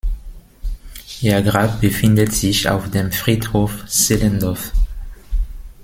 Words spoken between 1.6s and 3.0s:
befindet sich auf